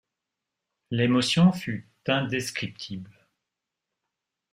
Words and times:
L’émotion 0.89 1.51
fut 1.51 1.87
indescriptible. 2.07 3.27